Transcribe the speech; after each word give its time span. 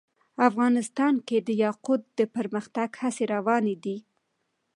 افغانستان 0.49 1.13
کې 1.27 1.37
د 1.47 1.49
یاقوت 1.63 2.01
د 2.19 2.19
پرمختګ 2.35 2.89
هڅې 3.01 3.23
روانې 3.33 3.75
دي. 3.83 3.97